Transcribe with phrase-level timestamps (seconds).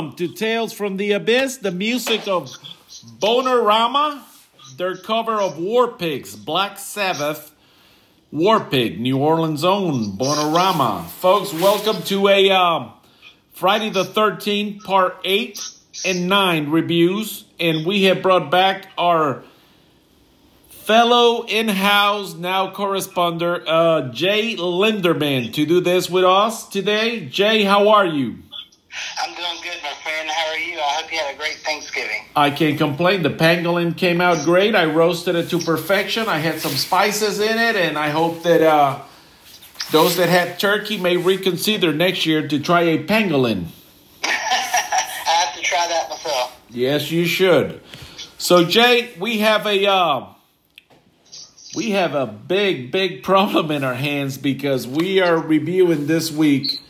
[0.00, 2.50] Welcome to Tales from the Abyss, the music of
[3.18, 4.22] Bonerama,
[4.78, 7.54] their cover of War Pigs, Black Sabbath,
[8.32, 11.04] War Pig, New Orleans' own Bonerama.
[11.04, 12.88] Folks, welcome to a uh,
[13.52, 15.60] Friday the 13th, part 8
[16.06, 17.44] and 9 reviews.
[17.60, 19.42] And we have brought back our
[20.70, 27.26] fellow in-house now correspondent uh, Jay Linderman to do this with us today.
[27.26, 28.38] Jay, how are you?
[29.22, 29.49] I'm doing
[31.20, 32.22] had a great Thanksgiving.
[32.34, 33.22] I can't complain.
[33.22, 34.74] The pangolin came out great.
[34.74, 36.28] I roasted it to perfection.
[36.28, 39.00] I had some spices in it, and I hope that uh,
[39.90, 43.66] those that had turkey may reconsider next year to try a pangolin.
[44.24, 46.60] I have to try that myself.
[46.70, 47.80] Yes, you should.
[48.38, 50.26] So, Jay, we have a uh,
[51.74, 56.80] we have a big, big problem in our hands because we are reviewing this week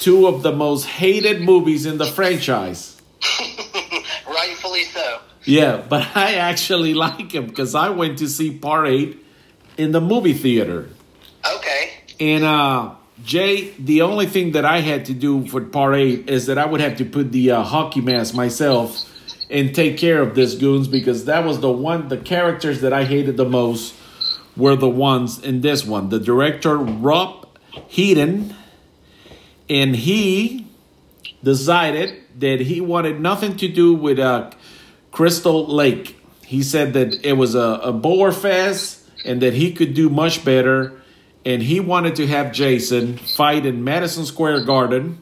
[0.00, 2.97] two of the most hated movies in the franchise.
[5.48, 9.24] Yeah, but I actually like him because I went to see Part 8
[9.78, 10.90] in the movie theater.
[11.56, 11.90] Okay.
[12.20, 16.46] And uh, Jay, the only thing that I had to do for Part 8 is
[16.46, 19.06] that I would have to put the uh, hockey mask myself
[19.48, 23.04] and take care of this goons because that was the one, the characters that I
[23.04, 23.94] hated the most
[24.54, 26.10] were the ones in this one.
[26.10, 27.48] The director, Rob
[27.90, 28.54] Hedden,
[29.70, 30.66] and he
[31.42, 34.50] decided that he wanted nothing to do with uh,
[35.18, 36.16] Crystal Lake.
[36.46, 40.44] He said that it was a, a bore fest and that he could do much
[40.44, 41.02] better.
[41.44, 45.20] And he wanted to have Jason fight in Madison Square Garden,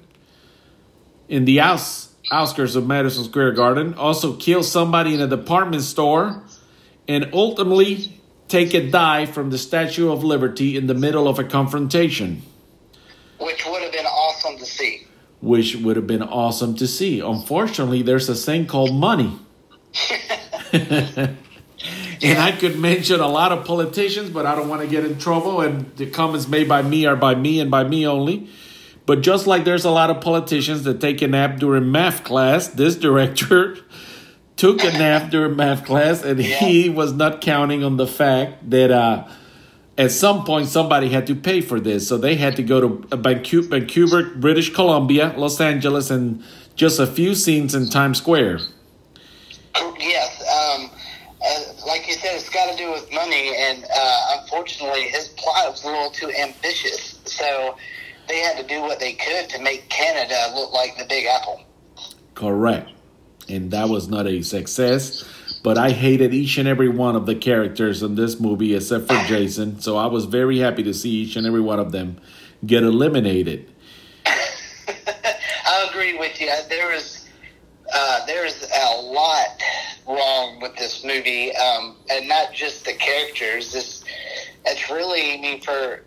[1.31, 6.43] in the outs, outskirts of Madison Square Garden, also kill somebody in a department store,
[7.09, 11.45] and ultimately take a dive from the Statue of Liberty in the middle of a
[11.45, 12.43] confrontation.
[13.41, 15.07] Which would have been awesome to see.
[15.41, 17.21] which would have been awesome to see.
[17.21, 19.39] Unfortunately, there's a thing called money.
[20.73, 25.19] and I could mention a lot of politicians, but I don't want to get in
[25.19, 25.61] trouble.
[25.61, 28.49] And the comments made by me are by me and by me only.
[29.07, 32.69] But just like there's a lot of politicians that take a nap during math class,
[32.69, 33.79] this director
[34.57, 38.91] took a nap during math class, and he was not counting on the fact that
[38.91, 39.29] uh,
[39.97, 42.09] at some point somebody had to pay for this.
[42.09, 46.43] So they had to go to Vancouver, British Columbia, Los Angeles, and
[46.75, 48.59] just a few scenes in Times Square.
[49.99, 50.41] Yes.
[50.43, 50.91] Um,
[51.45, 55.71] uh, like you said, it's got to do with money, and uh, unfortunately, his plot
[55.71, 57.21] was a little too ambitious.
[57.25, 57.77] So
[58.29, 61.63] they had to do what they could to make Canada look like the Big Apple.
[62.35, 62.91] Correct.
[63.49, 65.25] And that was not a success.
[65.63, 69.21] But I hated each and every one of the characters in this movie except for
[69.25, 69.81] Jason.
[69.81, 72.21] So I was very happy to see each and every one of them
[72.65, 73.73] get eliminated.
[74.27, 76.51] I agree with you.
[76.69, 77.29] There is
[77.93, 79.56] uh, there is a lot
[80.07, 83.73] wrong with this movie, um, and not just the characters.
[83.73, 84.05] This
[84.65, 86.03] it's really I mean for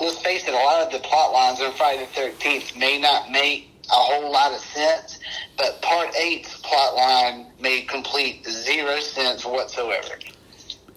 [0.00, 3.30] let's face it, a lot of the plot lines on Friday the Thirteenth may not
[3.30, 5.18] make a whole lot of sense,
[5.56, 10.14] but Part Eight's plot line made complete zero sense whatsoever.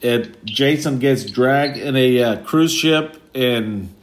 [0.02, 3.94] It, Jason gets dragged in a uh, cruise ship and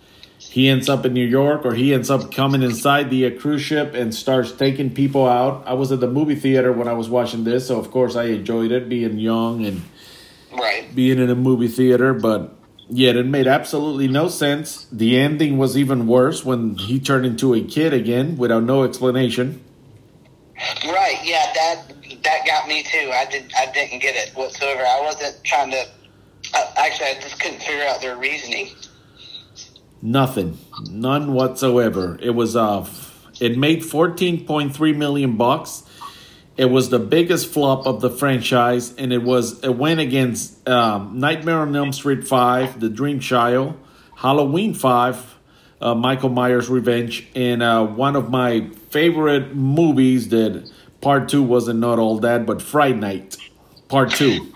[0.52, 3.62] he ends up in New York or he ends up coming inside the uh, cruise
[3.62, 5.62] ship and starts taking people out.
[5.66, 8.24] I was at the movie theater when I was watching this, so of course I
[8.24, 9.80] enjoyed it being young and
[10.52, 10.94] Right.
[10.94, 12.54] being in a movie theater, but
[12.90, 14.86] yet it made absolutely no sense.
[14.92, 19.62] The ending was even worse when he turned into a kid again without no explanation.
[20.84, 21.18] Right.
[21.24, 21.46] Yeah.
[21.54, 21.94] That
[22.24, 23.10] that got me too.
[23.10, 23.50] I did.
[23.58, 24.82] I didn't get it whatsoever.
[24.82, 25.86] I wasn't trying to.
[26.54, 28.68] Uh, actually, I just couldn't figure out their reasoning.
[30.04, 30.58] Nothing,
[30.90, 32.18] none whatsoever.
[32.20, 32.84] It was uh,
[33.40, 35.84] it made fourteen point three million bucks.
[36.56, 41.20] It was the biggest flop of the franchise, and it was it went against um,
[41.20, 43.78] Nightmare on Elm Street Five, The Dream Child,
[44.16, 45.36] Halloween Five,
[45.80, 50.68] uh, Michael Myers Revenge, and uh, one of my favorite movies that
[51.00, 53.36] Part Two wasn't not all that, but Fright Night,
[53.86, 54.52] Part Two.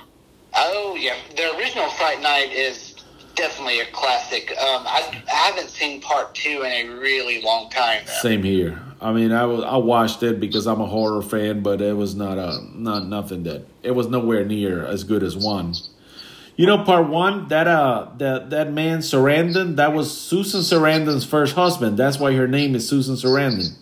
[0.56, 2.95] Oh yeah, the original Fright Night is
[3.36, 4.50] definitely a classic.
[4.50, 8.02] Um, I, I haven't seen part two in a really long time.
[8.06, 8.12] Though.
[8.12, 8.82] Same here.
[9.00, 12.14] I mean, I was I watched it because I'm a horror fan, but it was
[12.14, 15.74] not a not nothing that it was nowhere near as good as one.
[16.56, 21.54] You know, part one that uh that that man Sarandon that was Susan Sarandon's first
[21.54, 21.98] husband.
[21.98, 23.76] That's why her name is Susan Sarandon.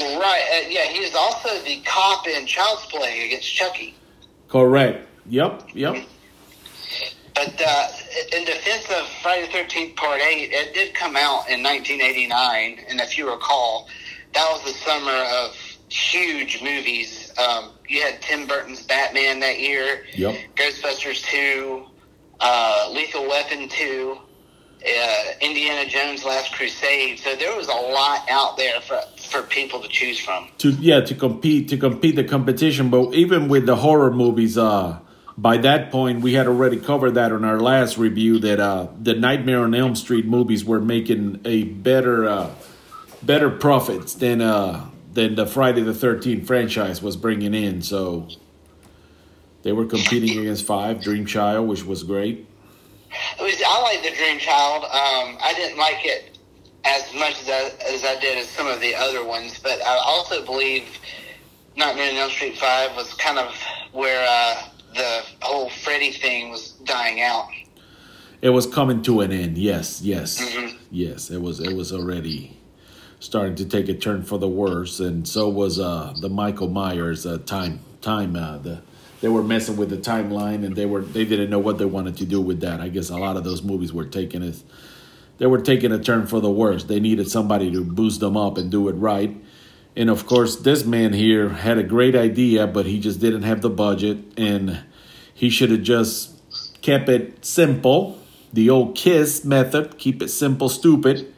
[0.00, 0.44] Right.
[0.52, 3.94] Uh, yeah, he's also the cop in Child's Play against Chucky.
[4.48, 5.06] Correct.
[5.26, 5.68] Yep.
[5.74, 6.04] Yep.
[7.34, 7.88] But uh,
[8.32, 13.00] in defense of Friday the Thirteenth Part Eight, it did come out in 1989, and
[13.00, 13.88] if you recall,
[14.34, 15.56] that was the summer of
[15.88, 17.32] huge movies.
[17.38, 20.36] Um, you had Tim Burton's Batman that year, Yep.
[20.56, 21.86] Ghostbusters two,
[22.40, 24.18] uh, Lethal Weapon two,
[24.84, 27.18] uh, Indiana Jones Last Crusade.
[27.18, 29.00] So there was a lot out there for
[29.30, 30.48] for people to choose from.
[30.58, 34.98] to yeah to compete to compete the competition but even with the horror movies uh
[35.38, 39.14] by that point we had already covered that in our last review that uh the
[39.14, 42.50] nightmare on elm street movies were making a better uh
[43.22, 48.26] better profits than uh than the friday the 13th franchise was bringing in so
[49.62, 52.44] they were competing against five dream child which was great
[53.38, 54.84] It was, I like the Dream Child.
[54.84, 56.38] Um, I didn't like it
[56.84, 59.96] as much as I, as I did as some of the other ones, but I
[60.04, 60.84] also believe
[61.74, 63.54] Nightmare on Elm Street Five was kind of
[63.92, 64.62] where uh,
[64.98, 67.48] the whole Freddy thing was dying out.
[68.42, 69.56] it was coming to an end.
[69.58, 70.40] Yes yes.
[70.40, 70.74] Mhm.
[70.90, 72.56] yes it was it was already
[73.20, 77.26] starting to take a turn for the worse and so was uh the michael myers
[77.26, 78.80] uh time time uh the
[79.20, 82.16] they were messing with the timeline and they were they didn't know what they wanted
[82.18, 82.80] to do with that.
[82.80, 84.62] I guess a lot of those movies were taking it
[85.38, 86.82] they were taking a turn for the worse.
[86.84, 89.36] They needed somebody to boost them up and do it right.
[89.96, 93.60] And of course this man here had a great idea but he just didn't have
[93.62, 94.78] the budget and
[95.38, 96.32] he should have just
[96.82, 98.18] kept it simple
[98.52, 101.32] the old kiss method keep it simple stupid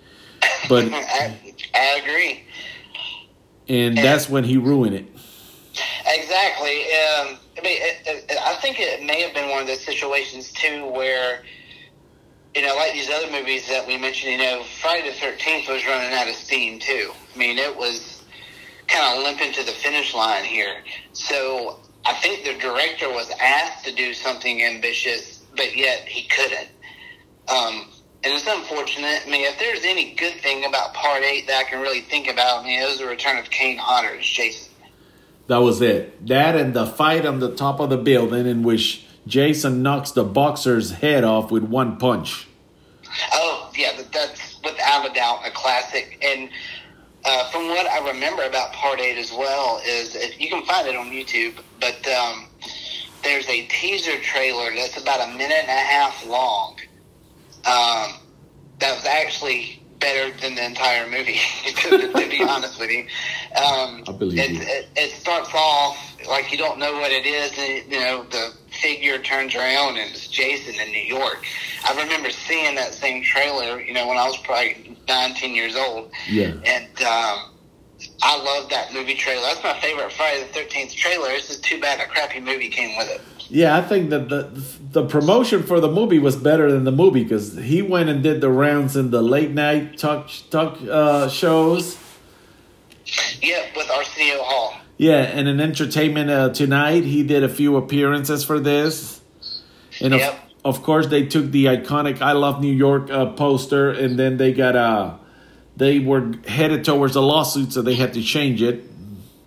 [0.69, 1.37] but I,
[1.75, 2.45] I agree.
[3.69, 5.07] and that's when he ruined it
[6.07, 6.83] Exactly.
[6.85, 10.53] Um, I mean, it, it, I think it may have been one of those situations
[10.53, 11.43] too where,
[12.55, 14.33] you know, like these other movies that we mentioned.
[14.33, 17.13] You know, Friday the Thirteenth was running out of steam too.
[17.35, 18.23] I mean, it was
[18.89, 20.83] kind of limping to the finish line here.
[21.13, 21.79] So
[22.11, 26.69] I think the director was asked to do something ambitious, but yet he couldn't.
[27.49, 27.89] Um,
[28.23, 29.23] and it's unfortunate.
[29.27, 32.29] I mean, if there's any good thing about Part Eight that I can really think
[32.29, 34.73] about, I mean, it was the return of Kane Hodder as Jason.
[35.47, 39.05] that was it that and the fight on the top of the building in which
[39.27, 42.47] jason knocks the boxer's head off with one punch
[43.33, 46.07] Oh, yeah, that's without a doubt a classic.
[46.25, 46.49] And
[47.25, 50.89] uh, from what I remember about Part 8 as well, is if you can find
[50.89, 52.47] it on YouTube, but um,
[53.23, 56.77] there's a teaser trailer that's about a minute and a half long.
[57.67, 58.21] Um,
[58.79, 63.03] that was actually better than the entire movie, to, to be honest with you.
[63.55, 64.61] Um, I believe it, you.
[64.63, 68.55] It, it starts off like you don't know what it is, and you know the
[68.81, 71.45] figure turns around and it's Jason in New York.
[71.89, 75.77] I remember seeing that same trailer, you know, when I was probably nine, ten years
[75.77, 77.39] old, yeah and um,
[78.23, 79.43] I love that movie trailer.
[79.43, 81.29] That's my favorite Friday the Thirteenth trailer.
[81.31, 83.21] It's just too bad a crappy movie came with it.
[83.51, 84.43] yeah i think that the
[84.93, 88.41] the promotion for the movie was better than the movie because he went and did
[88.41, 91.99] the rounds in the late night talk talk uh, shows
[93.43, 94.75] Yep, with Arsenio Hall.
[95.09, 99.21] Yeah and in entertainment uh, tonight he did a few appearances for this
[100.01, 100.35] and of, Yep.
[100.65, 104.53] of course they took the iconic i love new york uh, poster and then they
[104.53, 105.15] got uh
[105.77, 108.85] they were headed towards a lawsuit so they had to change it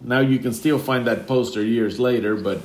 [0.01, 2.59] now you can still find that poster years later but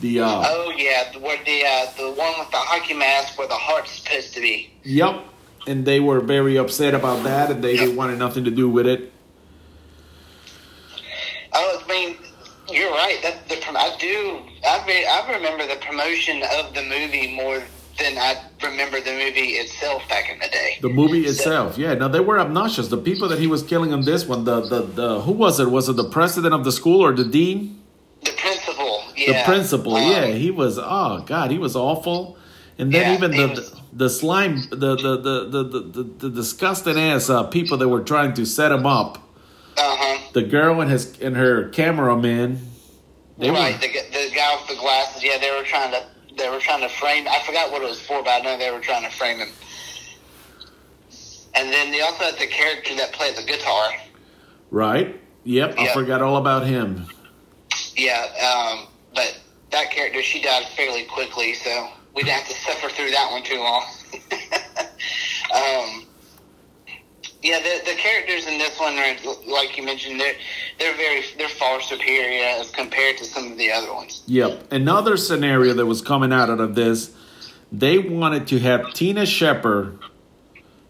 [0.00, 3.48] the uh Oh yeah, the- where the uh, the one with the hockey mask where
[3.48, 4.70] the heart's supposed to be.
[4.84, 5.24] Yep.
[5.66, 8.86] And they were very upset about that and they didn't wanted nothing to do with
[8.86, 9.12] it.
[11.60, 12.16] Oh, I mean,
[12.70, 13.18] you're right.
[13.22, 14.40] That the I do.
[14.66, 17.62] I re- I remember the promotion of the movie more
[17.98, 20.78] than I remember the movie itself back in the day.
[20.80, 21.94] The movie itself, yeah.
[21.94, 22.88] Now they were obnoxious.
[22.88, 25.70] The people that he was killing on this one, the the, the who was it?
[25.70, 27.82] Was it the president of the school or the dean?
[28.24, 30.26] The principal, yeah, The principal, Um, yeah.
[30.26, 32.36] He was oh god, he was awful.
[32.80, 36.02] And then Yeah, even the, was- the the slime, the the the the the, the,
[36.22, 39.18] the disgusting ass uh, people that were trying to set him up.
[39.78, 40.30] Uh huh.
[40.32, 42.60] The girl and his and her cameraman.
[43.38, 43.74] They Right.
[43.74, 43.88] were The,
[44.28, 45.22] the guy with the glasses.
[45.22, 46.02] Yeah, they were trying to.
[46.36, 47.26] They were trying to frame.
[47.28, 49.48] I forgot what it was for, but I know they were trying to frame him.
[51.54, 53.90] And then they also had the character that played the guitar.
[54.70, 55.20] right.
[55.44, 57.06] Yep, I forgot all about him.
[57.96, 62.88] Yeah, um, but that character she died fairly quickly, so we didn't have to suffer
[62.90, 63.84] through that one too long.
[65.54, 65.97] um,
[67.42, 69.14] yeah, the the characters in this one are
[69.46, 70.20] like you mentioned.
[70.20, 70.34] They're
[70.78, 74.22] they're very they're far superior as compared to some of the other ones.
[74.26, 74.72] Yep.
[74.72, 77.14] Another scenario that was coming out of this,
[77.70, 79.98] they wanted to have Tina Shepard.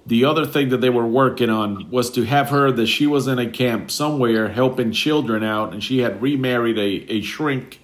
[0.07, 3.29] The other thing that they were working on was to have her that she was
[3.29, 7.81] in a camp somewhere helping children out, and she had remarried a, a shrink,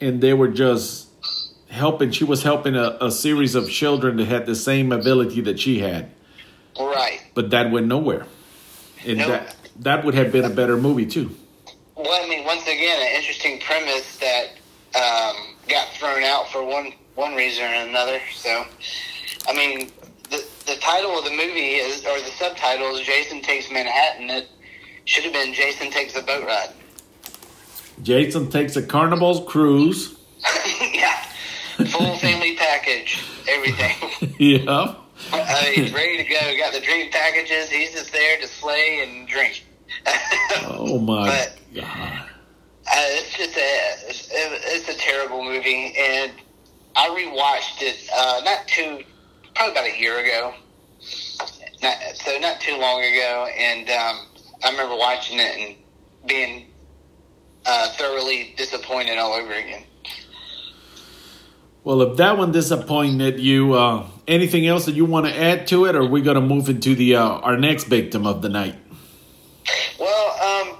[0.00, 1.08] and they were just
[1.68, 2.12] helping.
[2.12, 5.80] She was helping a, a series of children that had the same ability that she
[5.80, 6.12] had,
[6.78, 7.20] Right.
[7.34, 8.26] but that went nowhere.
[9.06, 9.28] And No.
[9.28, 11.30] that that would have been a better movie too.
[11.96, 14.46] Well, I mean, once again, an interesting premise that
[14.96, 15.36] um,
[15.68, 18.20] got thrown out for one one reason or another.
[18.34, 18.64] So,
[19.48, 19.90] I mean,
[20.30, 24.30] the the title of the movie is, or the subtitle is Jason Takes Manhattan.
[24.30, 24.48] It
[25.04, 26.70] should have been Jason Takes a Boat Ride.
[28.02, 30.16] Jason takes a Carnival's cruise.
[30.92, 31.14] yeah,
[31.86, 34.34] full family package, everything.
[34.38, 34.94] yeah.
[35.32, 36.38] Uh, he's ready to go.
[36.58, 37.70] Got the dream packages.
[37.70, 39.64] He's just there to slay and drink.
[40.66, 42.20] oh my But- god.
[42.86, 46.32] Uh, it's just a it's, it's a terrible movie, and
[46.94, 49.02] I rewatched it uh, not too
[49.54, 50.52] probably about a year ago,
[51.82, 54.26] not, so not too long ago, and um,
[54.62, 55.76] I remember watching it and
[56.28, 56.66] being
[57.64, 59.84] uh, thoroughly disappointed all over again.
[61.84, 65.84] Well, if that one disappointed you, uh, anything else that you want to add to
[65.84, 68.48] it, or are we going to move into the uh, our next victim of the
[68.48, 68.74] night?
[70.00, 70.78] Well, um,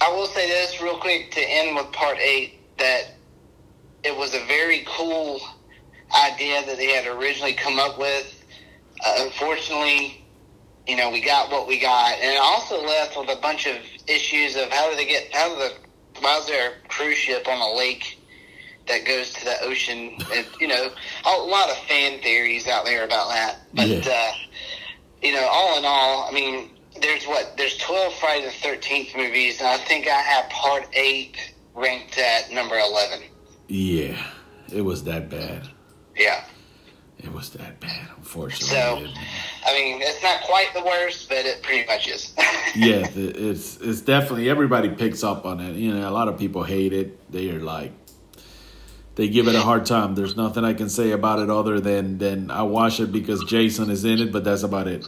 [0.00, 3.14] I will say this real quick to end with part eight that
[4.04, 5.40] it was a very cool
[6.24, 8.44] idea that they had originally come up with.
[9.04, 10.24] Uh, unfortunately,
[10.86, 13.74] you know, we got what we got, and it also left with a bunch of
[14.06, 17.48] issues of how did they get how did the why is there a cruise ship
[17.48, 18.16] on a lake
[18.88, 20.16] that goes to the ocean?
[20.34, 20.88] And you know,
[21.26, 23.88] a lot of fan theories out there about that, but.
[23.88, 24.02] Yeah.
[24.06, 24.32] Uh,
[25.20, 26.70] you know, all in all, I mean,
[27.02, 31.54] there's what there's 12 Friday the 13th movies, and I think I have Part Eight
[31.74, 33.24] ranked at number 11.
[33.66, 34.16] Yeah,
[34.72, 35.68] it was that bad.
[36.16, 36.44] Yeah,
[37.18, 38.68] It was that bad, unfortunately.
[38.68, 39.06] So-
[39.66, 42.32] I mean, it's not quite the worst, but it pretty much is.
[42.76, 45.74] yeah, it's it's definitely everybody picks up on it.
[45.74, 47.30] You know, a lot of people hate it.
[47.32, 47.90] They are like,
[49.18, 50.14] they give it a hard time.
[50.14, 53.90] There's nothing I can say about it other than than I watch it because Jason
[53.90, 55.06] is in it, but that's about it.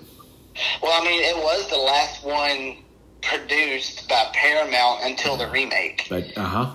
[0.82, 2.78] well, I mean, it was the last one
[3.22, 6.08] produced by Paramount until the remake.
[6.10, 6.74] Like, uh huh.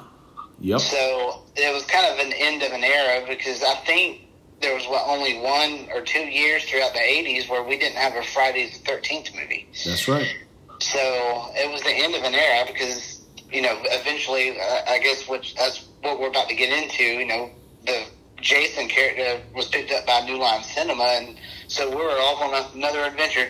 [0.62, 0.80] Yep.
[0.80, 4.22] So it was kind of an end of an era because I think
[4.62, 8.16] there was what only one or two years throughout the 80s where we didn't have
[8.16, 9.68] a Friday the 13th movie.
[9.86, 10.34] That's right.
[10.80, 13.15] So it was the end of an era because
[13.52, 17.04] you know eventually uh, I guess which that's what we're about to get into.
[17.04, 17.50] You know
[17.86, 18.06] the
[18.42, 21.38] Jason character was picked up by New Line Cinema, and
[21.68, 23.48] so we were off on another adventure.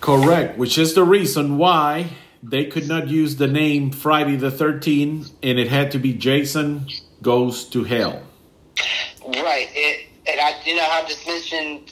[0.00, 2.08] Correct, which is the reason why
[2.42, 6.88] they could not use the name Friday the 13th and it had to be Jason
[7.22, 8.22] Goes to Hell.
[9.24, 9.68] Right.
[9.72, 11.91] It and I you know I just mentioned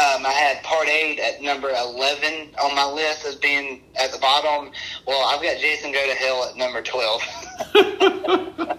[0.00, 4.18] um, I had Part Eight at number eleven on my list as being at the
[4.18, 4.72] bottom.
[5.06, 7.22] Well, I've got Jason Go to Hell at number twelve.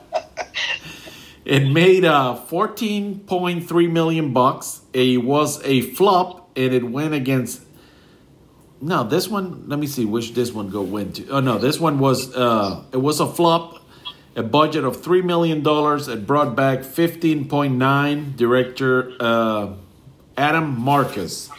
[1.44, 4.82] It made uh 14.3 million bucks.
[4.94, 7.63] It was a flop and it went against
[8.80, 11.28] No, this one, let me see which this one go went to.
[11.30, 13.80] Oh no, this one was uh it was a flop.
[14.36, 16.08] A budget of 3 million dollars.
[16.08, 19.74] It brought back 15.9 director uh
[20.38, 21.50] Adam Marcus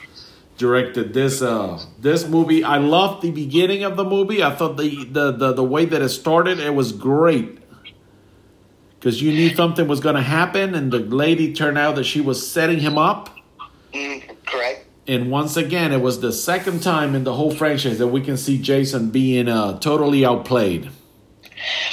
[0.59, 2.62] directed this uh this movie.
[2.62, 4.43] I loved the beginning of the movie.
[4.43, 7.59] I thought the the the, the way that it started, it was great
[9.02, 12.21] because you knew something was going to happen, and the lady turned out that she
[12.21, 13.37] was setting him up.
[13.93, 14.87] Mm, correct.
[15.09, 18.37] And once again, it was the second time in the whole franchise that we can
[18.37, 20.88] see Jason being uh, totally outplayed.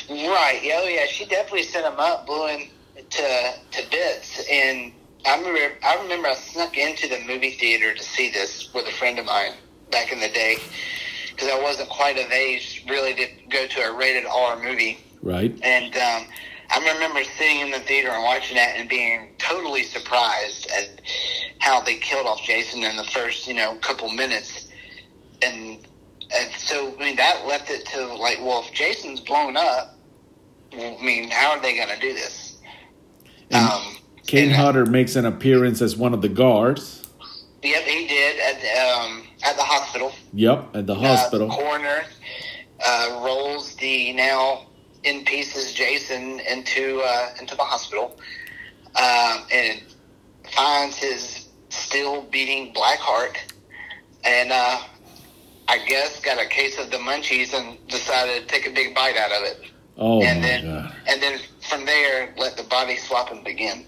[0.08, 0.60] Right.
[0.62, 1.08] Yeah, oh, yeah.
[1.08, 2.70] She definitely sent him up, blew him
[3.10, 4.48] to to bits.
[4.48, 4.92] And
[5.26, 8.92] I remember, I remember I snuck into the movie theater to see this with a
[8.92, 9.54] friend of mine
[9.92, 10.58] back in the day
[11.30, 15.00] because I wasn't quite of age really to go to a rated R movie.
[15.22, 15.58] Right?
[15.64, 16.28] And um,
[16.70, 21.02] I remember sitting in the theater and watching that and being totally surprised at
[21.60, 24.70] how they killed off Jason in the first, you know, couple minutes.
[25.42, 25.88] And
[26.32, 29.98] and so, I mean, that left it to like, well, if Jason's blown up,
[30.74, 32.58] I mean, how are they going to do this?
[33.50, 33.98] And Um,
[34.28, 37.04] Kane and- Hodder makes an appearance as one of the guards.
[37.62, 40.14] Yep, he did at the, um, at the hospital.
[40.34, 41.48] Yep, at the Uh, hospital.
[41.50, 42.06] the coroner
[42.86, 44.66] uh, rolls the now
[45.04, 48.18] in pieces Jason into uh, into the hospital,
[48.96, 49.82] um, and
[50.56, 53.38] finds his still beating black heart,
[54.24, 54.78] and uh,
[55.68, 59.18] I guess got a case of the munchies and decided to take a big bite
[59.18, 59.60] out of it,
[59.98, 60.96] oh and my then god.
[61.08, 63.86] and then from there let the body swapping begin.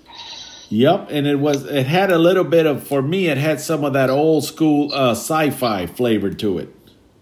[0.71, 3.83] Yep, and it was it had a little bit of for me it had some
[3.83, 6.73] of that old school uh, sci-fi flavor to it.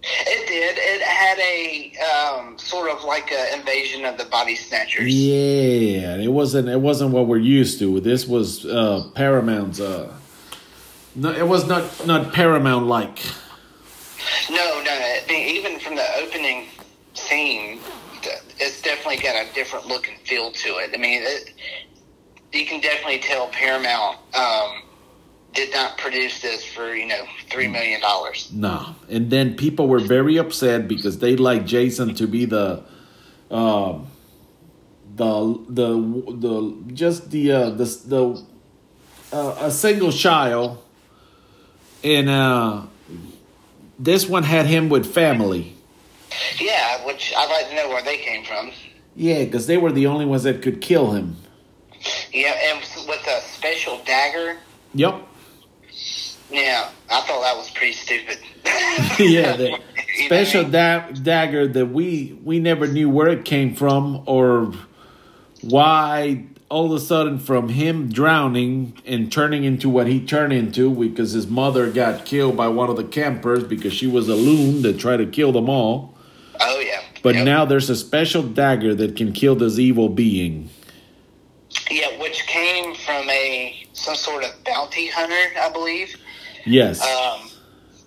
[0.03, 0.77] It did.
[0.77, 5.11] It had a um, sort of like an invasion of the body snatchers.
[5.11, 7.99] Yeah, it wasn't it wasn't what we're used to.
[7.99, 10.13] This was uh Paramount's uh
[11.15, 13.19] no, it was not not Paramount like.
[14.51, 16.67] No, no, even from the opening
[17.15, 17.79] scene,
[18.59, 20.91] it's definitely got a different look and feel to it.
[20.93, 21.53] I mean, it,
[22.53, 24.81] you can definitely tell Paramount um,
[25.53, 28.51] did not produce this for you know three million dollars.
[28.53, 32.83] No, and then people were very upset because they like Jason to be the,
[33.51, 34.07] um,
[35.15, 35.97] the the
[36.37, 38.43] the just the uh, the the
[39.31, 40.83] uh, a single child,
[42.03, 42.83] and uh,
[43.97, 45.75] this one had him with family.
[46.59, 48.71] Yeah, which I'd like to know where they came from.
[49.15, 51.35] Yeah, because they were the only ones that could kill him.
[52.31, 54.57] Yeah, and with a special dagger.
[54.93, 55.27] Yep.
[56.51, 58.39] Yeah, I thought that was pretty stupid.
[59.19, 59.79] yeah, the
[60.25, 64.73] special da- dagger that we we never knew where it came from or
[65.61, 70.93] why all of a sudden from him drowning and turning into what he turned into
[70.93, 74.83] because his mother got killed by one of the campers because she was a loon
[74.83, 76.13] that tried to kill them all.
[76.61, 77.01] Oh yeah.
[77.23, 77.45] But yep.
[77.45, 80.69] now there's a special dagger that can kill this evil being.
[81.89, 86.15] Yeah, which came from a some sort of bounty hunter, I believe.
[86.65, 87.01] Yes.
[87.01, 87.49] Um,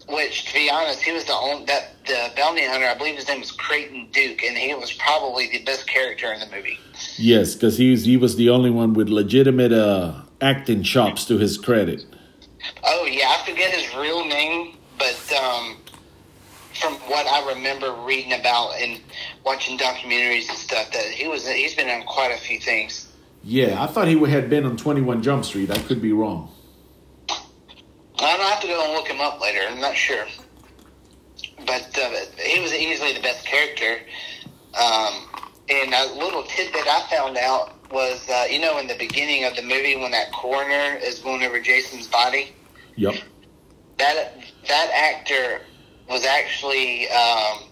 [0.08, 2.86] which, to be honest, he was the only that the bounty hunter.
[2.86, 6.40] I believe his name was Creighton Duke, and he was probably the best character in
[6.40, 6.78] the movie.
[7.16, 11.38] Yes, because he was he was the only one with legitimate uh, acting chops to
[11.38, 12.04] his credit.
[12.84, 15.76] Oh yeah, I forget his real name, but um,
[16.74, 19.00] from what I remember reading about and
[19.44, 23.01] watching documentaries and stuff, that he was he's been in quite a few things.
[23.44, 25.70] Yeah, I thought he had been on Twenty One Jump Street.
[25.70, 26.52] I could be wrong.
[27.28, 29.60] I don't have to go and look him up later.
[29.68, 30.24] I'm not sure,
[31.66, 33.98] but uh, he was easily the best character.
[34.80, 35.28] Um,
[35.68, 39.56] and a little tidbit I found out was, uh, you know, in the beginning of
[39.56, 42.54] the movie when that coroner is going over Jason's body.
[42.96, 43.14] Yep.
[43.98, 44.34] That
[44.68, 45.62] that actor
[46.08, 47.64] was actually um,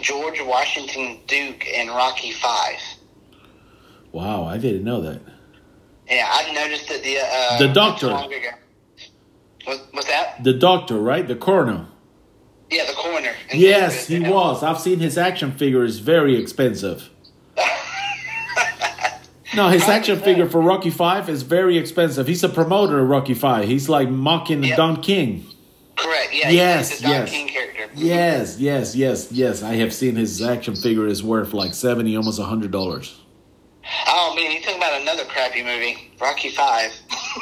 [0.00, 2.80] George Washington Duke in Rocky Five.
[4.18, 5.20] Wow, I didn't know that.
[6.10, 8.08] Yeah, I noticed that the uh, the doctor.
[8.08, 10.42] What, what's that?
[10.42, 11.28] The doctor, right?
[11.28, 11.86] The coroner.
[12.68, 13.32] Yeah, the coroner.
[13.54, 14.64] Yes, he was.
[14.64, 17.10] I've seen his action figure is very expensive.
[19.54, 22.26] no, his action figure for Rocky Five is very expensive.
[22.26, 23.68] He's a promoter of Rocky Five.
[23.68, 24.78] He's like mocking yep.
[24.78, 25.46] Don King.
[25.94, 26.34] Correct.
[26.34, 26.48] Yeah.
[26.48, 27.00] Yes.
[27.02, 27.30] yes.
[27.30, 27.88] King character.
[27.94, 28.58] Yes.
[28.58, 28.96] Yes.
[28.96, 29.30] Yes.
[29.30, 29.62] Yes.
[29.62, 33.20] I have seen his action figure is worth like seventy, almost a hundred dollars.
[34.06, 36.92] Oh man, you talking about another crappy movie, Rocky Five.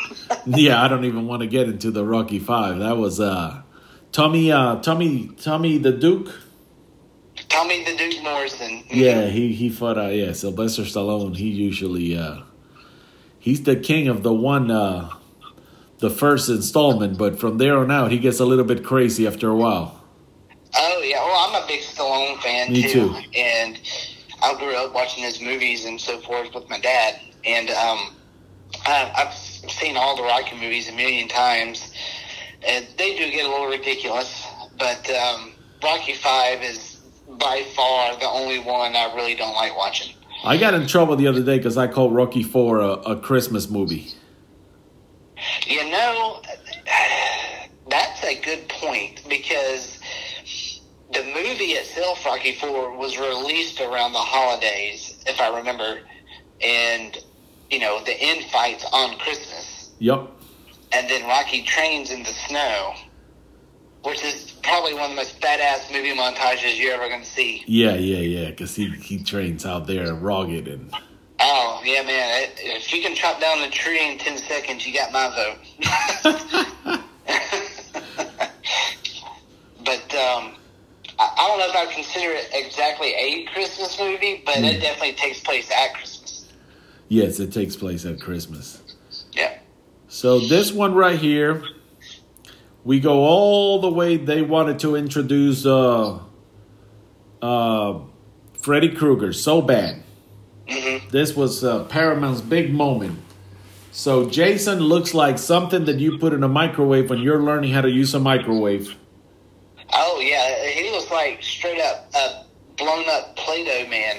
[0.46, 2.78] yeah, I don't even want to get into the Rocky Five.
[2.78, 3.62] That was uh,
[4.12, 6.28] Tommy, uh, Tommy, Tommy the Duke.
[7.48, 8.82] Tommy the Duke Morrison.
[8.90, 9.98] Yeah, he he fought.
[9.98, 11.36] Uh, yeah, Sylvester Stallone.
[11.36, 12.42] He usually uh,
[13.38, 15.10] he's the king of the one, uh,
[15.98, 17.18] the first installment.
[17.18, 20.00] But from there on out, he gets a little bit crazy after a while.
[20.76, 23.16] Oh yeah, well, I'm a big Stallone fan Me too, too.
[23.34, 23.78] and
[24.42, 28.16] I grew up watching his movies and so forth with my dad, and um,
[28.84, 31.92] I, I've seen all the Rocky movies a million times,
[32.66, 34.46] and they do get a little ridiculous.
[34.78, 37.00] But um, Rocky Five is
[37.38, 40.14] by far the only one I really don't like watching.
[40.44, 43.70] I got in trouble the other day because I called Rocky Four a, a Christmas
[43.70, 44.12] movie.
[45.66, 46.42] You know,
[47.88, 49.95] that's a good point because
[51.12, 56.00] the movie itself, Rocky Four, was released around the holidays, if I remember,
[56.60, 57.16] and
[57.70, 59.90] you know the end fights on Christmas.
[59.98, 60.28] Yep.
[60.92, 62.94] And then Rocky trains in the snow,
[64.02, 67.64] which is probably one of the most badass movie montages you're ever going to see.
[67.66, 68.50] Yeah, yeah, yeah.
[68.50, 70.92] Because he he trains out there rugged and.
[71.38, 72.48] Oh yeah, man!
[72.56, 75.58] If you can chop down a tree in ten seconds, you got my vote.
[79.84, 80.54] but um,
[81.18, 84.64] I, don't know if I would consider it exactly a Christmas movie, but mm.
[84.64, 86.48] it definitely takes place at Christmas.
[87.08, 88.82] Yes, it takes place at Christmas.
[89.32, 89.58] Yeah.
[90.08, 91.62] So this one right here,
[92.84, 94.16] we go all the way.
[94.16, 96.20] They wanted to introduce uh,
[97.40, 98.00] uh,
[98.60, 100.02] Freddy Krueger so bad.
[100.68, 101.08] Mm-hmm.
[101.10, 103.20] This was uh, Paramount's big moment.
[103.92, 107.80] So Jason looks like something that you put in a microwave when you're learning how
[107.80, 108.94] to use a microwave.
[109.92, 110.55] Oh yeah,
[111.10, 112.44] like straight up a
[112.76, 114.16] blown up Play-Doh man.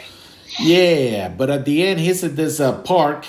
[0.59, 3.25] Yeah, but at the end, he's at this uh, park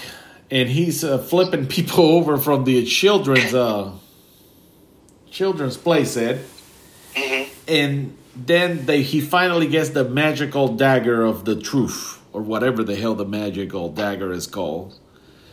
[0.50, 3.92] and he's uh, flipping people over from the children's uh,
[5.30, 6.42] children's playset,
[7.14, 7.52] mm-hmm.
[7.68, 12.96] and then they he finally gets the magical dagger of the truth or whatever the
[12.96, 14.98] hell the magical dagger is called.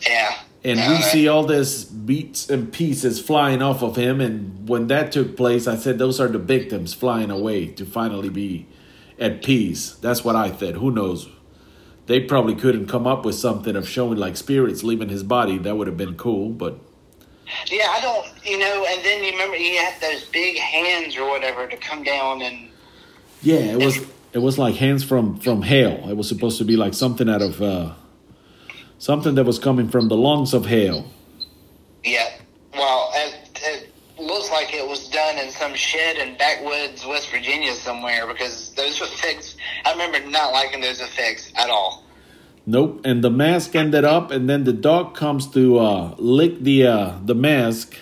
[0.07, 0.37] Yeah.
[0.65, 4.19] And we see all this beats and pieces flying off of him.
[4.19, 8.29] And when that took place, I said those are the victims flying away to finally
[8.29, 8.65] be
[9.19, 9.91] at peace.
[9.91, 10.75] That's what I said.
[10.75, 11.29] Who knows?
[12.07, 15.57] They probably couldn't come up with something of showing like spirits leaving his body.
[15.59, 16.79] That would have been cool, but.
[17.67, 21.29] Yeah, I don't, you know, and then you remember he had those big hands or
[21.29, 22.69] whatever to come down and.
[23.41, 23.99] Yeah, it was
[24.33, 26.09] it was like hands from from hell.
[26.09, 27.93] It was supposed to be like something out of uh,
[28.97, 31.05] something that was coming from the lungs of hell.
[32.03, 32.29] Yeah,
[32.73, 37.73] well, it, it looks like it was done in some shed in backwoods, West Virginia
[37.73, 39.55] somewhere because those effects.
[39.85, 42.03] I remember not liking those effects at all.
[42.67, 46.87] Nope, and the mask ended up, and then the dog comes to uh, lick the
[46.87, 47.95] uh, the mask,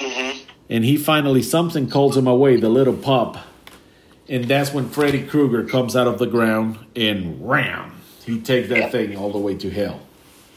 [0.00, 0.30] hmm
[0.68, 3.36] and he finally something calls him away, the little pup,
[4.28, 8.78] and that's when Freddy Krueger comes out of the ground and ram, he takes that
[8.78, 8.88] Yeah.
[8.90, 10.00] thing all the way to hell.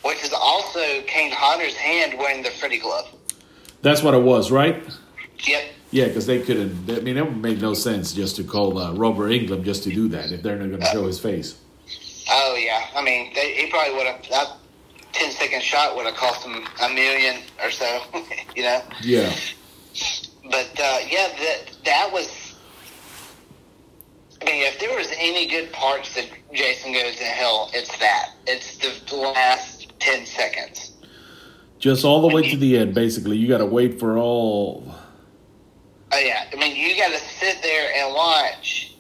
[0.04, 3.08] Which is also Kane Hodder's hand wearing the Freddy glove.
[3.82, 4.84] That's what it was, right?
[5.46, 5.64] Yep.
[5.92, 6.90] Yeah, because they couldn't.
[6.90, 9.90] I mean, it would make no sense just to call uh, Robert Englund just to
[9.90, 11.56] do that if they're not going to show his face.
[12.32, 14.54] Oh yeah, I mean, they, he probably would have that
[15.12, 18.02] 10 second shot would have cost him a million or so,
[18.56, 18.82] you know.
[19.04, 19.32] Yeah,
[20.50, 22.43] But uh, yeah, that that was.
[24.44, 28.32] I mean, if there was any good parts that Jason goes to hell, it's that.
[28.46, 30.92] It's the last 10 seconds.
[31.80, 32.94] just all the way to the end.
[32.94, 34.84] Basically, you got to wait for all.
[36.12, 38.94] Oh yeah, I mean, you got to sit there and watch,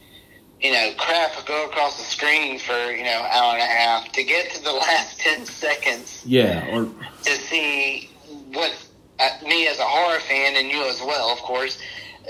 [0.62, 4.24] you know, crap go across the screen for you know hour and a half to
[4.24, 6.24] get to the last 10 seconds.
[6.26, 6.90] Yeah, or
[7.24, 8.10] to see
[8.54, 8.72] what
[9.20, 11.80] uh, me as a horror fan and you as well, of course,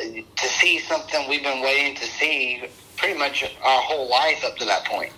[0.01, 2.63] uh, to see something we've been waiting to see
[3.03, 5.11] pretty much our whole life up to that point.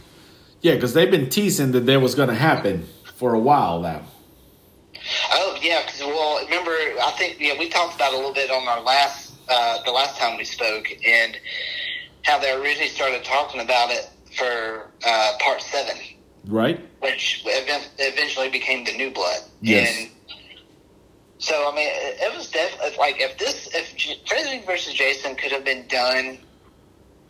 [0.61, 4.01] yeah, because they've been teasing that that was going to happen for a while now.
[5.31, 8.67] Oh yeah, because well, remember I think yeah we talked about a little bit on
[8.67, 11.37] our last uh, the last time we spoke and
[12.23, 15.95] how they originally started talking about it for uh, part seven,
[16.47, 16.79] Right?
[17.01, 19.41] which event- eventually became the New Blood.
[19.61, 19.95] Yes.
[19.95, 20.09] And
[21.37, 25.63] so I mean, it was definitely like if this if Freddy versus Jason could have
[25.63, 26.39] been done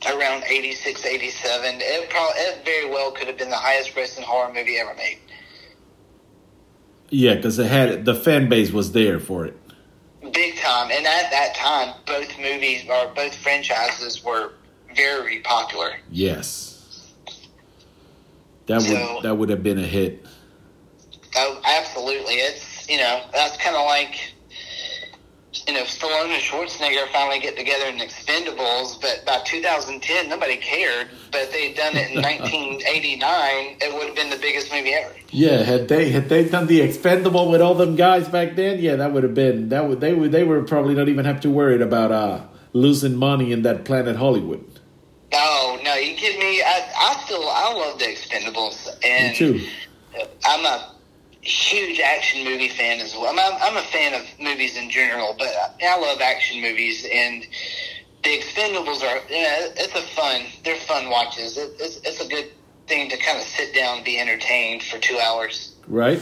[0.08, 4.54] around 86, 87, it probably it very well could have been the highest grossing horror
[4.54, 5.20] movie ever made.
[7.10, 9.58] Yeah, because it had the fan base was there for it.
[10.34, 10.91] Big time.
[10.91, 14.54] And at that time, both movies or both franchises were
[14.96, 15.98] very popular.
[16.10, 17.13] Yes,
[18.65, 20.26] that would that would have been a hit.
[21.38, 22.36] Oh, absolutely.
[22.36, 24.34] It's, you know, that's kind of like,
[25.68, 31.08] you know, Stallone and Schwarzenegger finally get together in Expendables, but by 2010, nobody cared.
[31.32, 35.13] But if they'd done it in 1989, it would have been the biggest movie ever.
[35.30, 38.96] Yeah, had they had they done the expendable with all them guys back then, yeah,
[38.98, 41.50] that would have been that would they would they were probably not even have to
[41.50, 42.41] worry about uh
[42.74, 44.63] losing money in that Planet Hollywood.
[45.34, 46.62] Oh, no, you kidding me?
[46.62, 48.88] I, I still, I love the Expendables.
[49.04, 49.68] And Me too.
[50.46, 50.94] I'm a
[51.45, 53.38] huge action movie fan as well.
[53.39, 55.47] I'm, I'm, a fan of movies in general, but
[55.81, 57.45] I love action movies, and
[58.23, 59.21] the Expendables are.
[59.29, 60.41] Yeah, it's a fun.
[60.63, 61.58] They're fun watches.
[61.58, 62.51] It, it's it's a good
[62.88, 65.75] thing to kind of sit down and be entertained for two hours.
[65.88, 66.19] Right?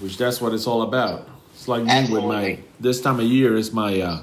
[0.00, 1.28] Which that's what it's all about.
[1.54, 4.22] It's like me with my this time of year is my uh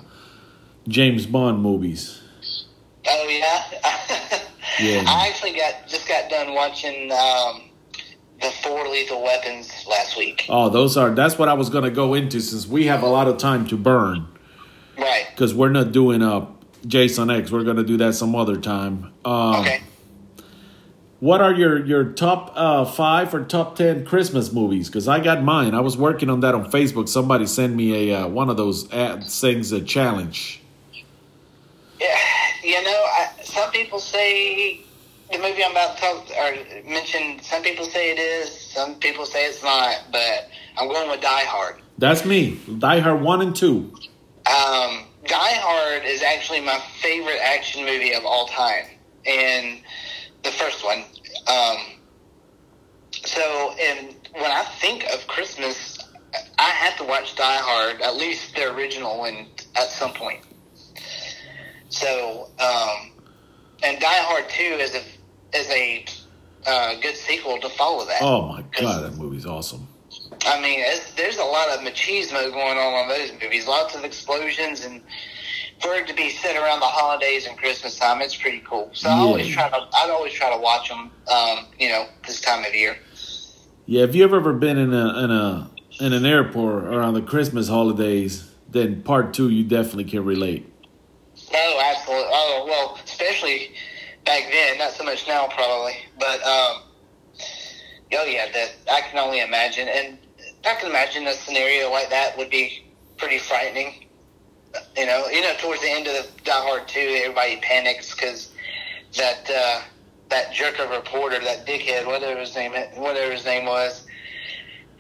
[0.87, 2.21] James Bond movies.
[3.07, 4.39] Oh yeah.
[4.79, 5.03] Yeah.
[5.05, 7.69] I actually got just got done watching um,
[8.43, 10.45] the four Lethal Weapons last week.
[10.49, 13.27] Oh, those are that's what I was gonna go into since we have a lot
[13.27, 14.27] of time to burn.
[14.97, 15.25] Right.
[15.32, 16.47] Because we're not doing a
[16.86, 17.51] Jason X.
[17.51, 19.12] We're gonna do that some other time.
[19.25, 19.82] Um, Okay.
[21.19, 24.89] What are your your top uh, five or top ten Christmas movies?
[24.89, 25.73] Because I got mine.
[25.73, 27.08] I was working on that on Facebook.
[27.08, 30.62] Somebody sent me a uh, one of those ad things, a challenge.
[31.97, 32.17] Yeah,
[32.62, 34.82] you know, I, some people say
[35.33, 37.39] the movie I'm about to talk or mention.
[37.41, 38.49] Some people say it is.
[38.49, 40.05] Some people say it's not.
[40.11, 41.81] But I'm going with Die Hard.
[41.97, 42.59] That's me.
[42.79, 43.93] Die Hard one and two.
[44.45, 48.85] Um, Die Hard is actually my favorite action movie of all time,
[49.25, 49.81] and
[50.43, 51.03] the first one.
[51.47, 51.77] Um,
[53.11, 55.97] so, and when I think of Christmas,
[56.59, 60.41] I have to watch Die Hard, at least the original one, at some point.
[61.89, 63.11] So, um,
[63.83, 65.01] and Die Hard Two is a
[65.55, 66.05] is a
[66.65, 68.21] uh, good sequel to follow that.
[68.21, 69.87] Oh my god, that movie's awesome.
[70.45, 73.67] I mean, it's, there's a lot of machismo going on on those movies.
[73.67, 75.01] Lots of explosions, and
[75.81, 78.89] for it to be set around the holidays and Christmas time, it's pretty cool.
[78.93, 82.41] So I always try to, I'd always try to watch them, um, you know, this
[82.41, 82.97] time of year.
[83.85, 87.67] Yeah, have you ever been in a in a in an airport around the Christmas
[87.67, 90.69] holidays, then part two you definitely can relate.
[91.51, 92.29] No, absolutely.
[92.31, 93.71] Oh well, especially
[94.25, 94.77] back then.
[94.77, 95.93] Not so much now, probably.
[96.19, 96.83] But um,
[98.13, 100.17] oh yeah, that I can only imagine, and
[100.65, 102.86] I can imagine a scenario like that would be
[103.17, 104.05] pretty frightening.
[104.97, 108.51] You know, you know, towards the end of the Die Hard two, everybody panics because
[109.17, 109.81] that uh,
[110.29, 114.05] that jerk of reporter, that dickhead, whatever his name, whatever his name was,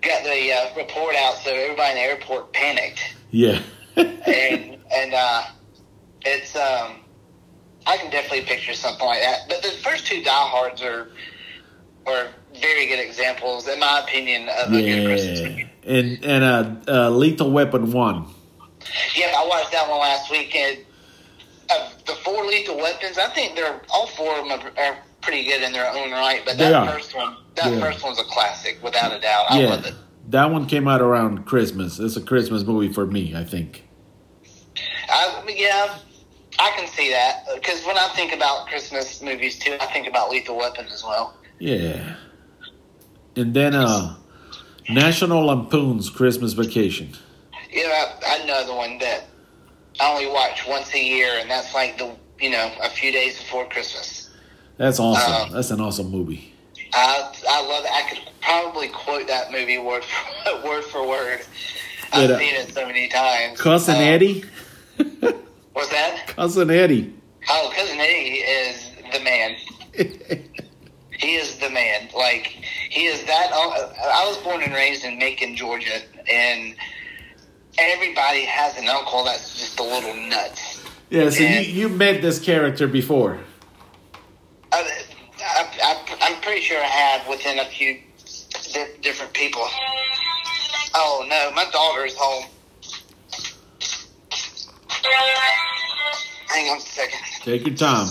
[0.01, 3.15] got the uh, report out, so everybody in the airport panicked.
[3.31, 3.61] Yeah.
[3.95, 5.43] and and uh,
[6.21, 7.02] it's um,
[7.85, 9.47] I can definitely picture something like that.
[9.49, 11.09] But the first two Die Hards are
[12.05, 12.27] are
[12.59, 15.69] very good examples, in my opinion, of a good Christmas movie.
[15.85, 18.25] And and uh, uh, Lethal Weapon one.
[19.15, 20.77] Yeah, I watched that one last week, and
[21.71, 25.45] of the four lethal weapons, I think they're all four of them are, are pretty
[25.45, 26.41] good in their own right.
[26.45, 27.79] But that first one, that Yeah.
[27.79, 29.45] first one's a classic, without a doubt.
[29.49, 29.89] I love Yeah.
[29.89, 29.95] it.
[30.29, 31.99] That one came out around Christmas.
[31.99, 33.83] It's a Christmas movie for me, I think.
[35.09, 35.97] I, yeah,
[36.59, 40.29] I can see that because when I think about Christmas movies too, I think about
[40.29, 41.35] Lethal Weapon as well.
[41.59, 42.15] Yeah.
[43.35, 44.15] And then uh
[44.89, 47.09] National Lampoon's Christmas Vacation.
[47.71, 49.23] Yeah, I, another one that
[49.99, 53.37] I only watch once a year, and that's like the you know a few days
[53.39, 54.29] before Christmas.
[54.77, 55.33] That's awesome.
[55.33, 56.53] Uh, That's an awesome movie.
[56.93, 57.91] I I love it.
[57.91, 61.41] I could probably quote that movie word for word for word.
[62.11, 63.59] I've Yeah, seen it so many times.
[63.59, 64.43] Cousin Uh, Eddie?
[65.73, 66.27] What's that?
[66.27, 67.13] Cousin Eddie.
[67.49, 69.55] Oh, cousin Eddie is the man.
[71.19, 72.09] He is the man.
[72.13, 72.47] Like
[72.89, 73.49] he is that.
[73.53, 76.75] Uh, I was born and raised in Macon, Georgia, and
[77.77, 80.83] everybody has an uncle that's just a little nuts.
[81.11, 81.59] yeah, so Yeah.
[81.61, 83.39] you, you met this character before.
[84.73, 85.03] I,
[85.39, 87.99] I, I'm pretty sure I have within a few
[88.73, 89.65] di- different people.
[90.95, 92.45] Oh no, my daughter's home.
[95.03, 97.19] Hang on a second.
[97.41, 98.07] Take your time.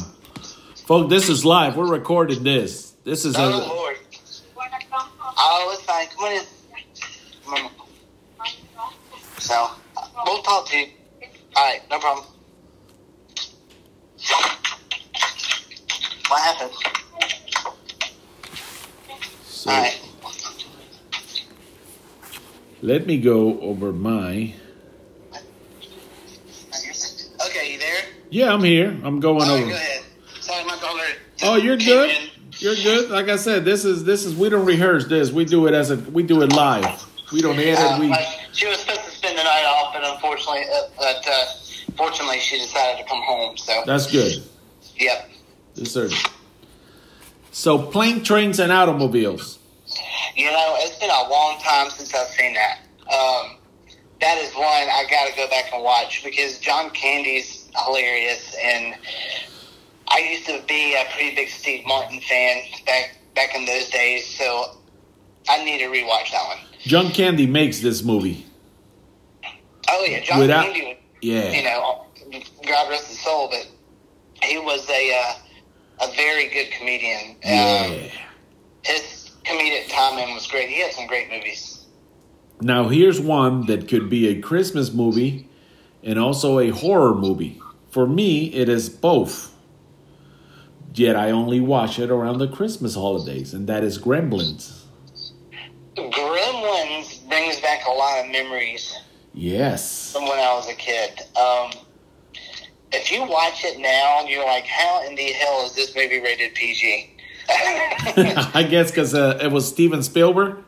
[0.87, 1.77] Folks, this is live.
[1.77, 2.91] We're recording this.
[3.05, 3.97] This is Oh a, Lord.
[5.39, 6.07] Oh, it's fine.
[6.09, 6.43] Come on in.
[7.45, 7.71] Come on.
[9.39, 9.71] So,
[10.27, 10.87] we'll talk to you.
[11.57, 12.27] All right, no problem.
[16.29, 16.71] What happened?
[19.45, 20.01] so All right.
[22.81, 24.55] let me go over my
[27.47, 28.22] Okay, you there?
[28.33, 28.89] Yeah, I'm here.
[29.05, 29.71] I'm going All right, over.
[29.71, 30.03] go ahead.
[30.41, 31.05] Sorry, my daughter.
[31.43, 32.09] Oh, you're good.
[32.09, 32.29] in.
[32.53, 33.11] You're good.
[33.11, 35.31] Like I said, this is this is we don't rehearse this.
[35.31, 37.05] We do it as a we do it live.
[37.31, 37.79] We don't edit.
[37.79, 41.29] Uh, we like, she was supposed to spend the night off, but unfortunately, uh, but
[41.29, 41.45] uh,
[41.95, 43.59] fortunately, she decided to come home.
[43.59, 44.43] So, that's good.
[44.97, 45.29] yep.
[45.75, 46.09] Yes, sir.
[47.51, 49.59] So plane, trains, and automobiles.
[50.37, 52.79] You know, it's been a long time since I've seen that.
[53.13, 53.59] Um,
[54.21, 58.95] that is one I got to go back and watch because John Candy's hilarious, and
[60.09, 64.27] I used to be a pretty big Steve Martin fan back back in those days.
[64.27, 64.77] So
[65.49, 66.59] I need to rewatch that one.
[66.81, 68.47] John Candy makes this movie.
[69.89, 70.99] Oh yeah, John Without- Candy.
[71.21, 71.53] Yeah.
[71.53, 72.07] you know,
[72.67, 73.69] God rest his soul, but
[74.43, 75.21] he was a
[76.01, 77.31] uh, a very good comedian.
[77.31, 78.09] Um, Yeah.
[78.83, 80.69] his comedic timing was great.
[80.69, 81.85] He had some great movies.
[82.61, 85.49] Now here's one that could be a Christmas movie
[86.03, 87.61] and also a horror movie.
[87.91, 89.55] For me, it is both.
[90.95, 94.83] Yet I only watch it around the Christmas holidays, and that is Gremlins.
[95.97, 98.95] Gremlins brings back a lot of memories
[99.35, 100.13] Yes.
[100.13, 101.21] from when I was a kid.
[101.37, 101.71] Um,
[102.93, 106.55] if you watch it now, you're like, how in the hell is this movie rated
[106.55, 107.17] PG?
[107.49, 110.63] I guess because uh, it was Steven Spielberg.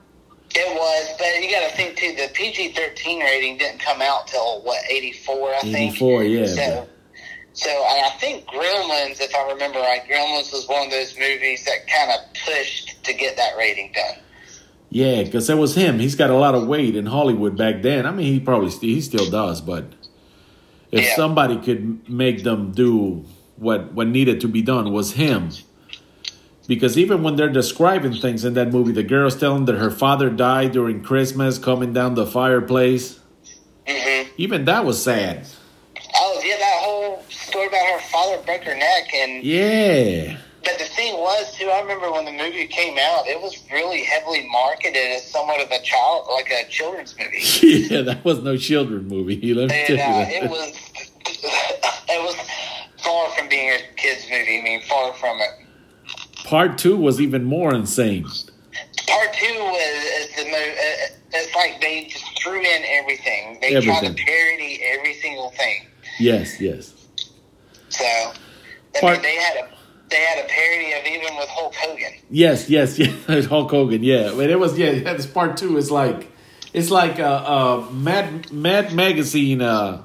[0.57, 2.15] Was, but you got to think too.
[2.17, 5.93] The PG thirteen rating didn't come out till what eighty four, I think.
[5.95, 6.47] 84, yeah.
[6.47, 6.89] So,
[7.55, 11.87] so I think Gremlins, if I remember right, Gremlins was one of those movies that
[11.89, 14.19] kind of pushed to get that rating done.
[14.91, 15.99] Yeah, because that was him.
[15.99, 18.07] He's got a lot of weight in Hollywood back then.
[18.07, 19.85] I mean, he probably st- he still does, but
[20.93, 21.17] if Yeah.
[21.17, 23.25] somebody could make them do
[23.57, 25.51] what what needed to be done was him.
[26.67, 30.31] Because even when they're describing things in that movie, the girl's telling that her father
[30.31, 33.21] died during Christmas, coming down the fireplace.
[33.87, 35.47] hmm Even that was sad.
[36.17, 40.85] Oh yeah, that whole story about her father broke her neck, and Yeah, but the
[40.85, 41.69] thing was too.
[41.69, 45.71] I remember when the movie came out, it was really heavily marketed as somewhat of
[45.71, 47.87] a child, like a children's movie.
[47.91, 49.53] yeah, that was no children movie.
[49.53, 50.33] Let me tell you uh, that.
[50.45, 50.77] it was,
[52.09, 52.37] it was
[53.03, 54.61] far from being a kids movie.
[54.61, 55.64] I mean, far from it.
[56.45, 58.25] Part two was even more insane.
[58.25, 63.59] Part two was is the mo- uh, it's like they just threw in everything.
[63.61, 65.87] They tried to parody every single thing.
[66.21, 66.93] Yes, yes.
[67.89, 69.69] So I Part- mean, they had a
[70.11, 72.13] they had a parody of even with Hulk Hogan.
[72.31, 73.47] Yes, yes, yes.
[73.47, 74.03] Hulk Hogan.
[74.03, 74.93] Yeah, but it was yeah.
[75.15, 76.31] This part two is like
[76.73, 80.03] it's like a, a Mad Mad Magazine uh,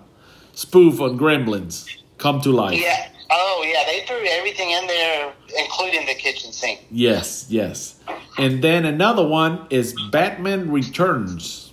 [0.54, 2.80] spoof on Gremlins come to life.
[2.80, 3.10] Yeah.
[3.32, 6.86] Oh yeah, they threw everything in there, including the kitchen sink.
[6.89, 7.96] Yes, yes.
[8.38, 11.72] And then another one is Batman Returns.